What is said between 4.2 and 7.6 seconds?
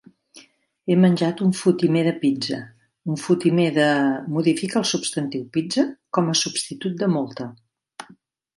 modifica el substantiu "pizza", com a substitut de "molta".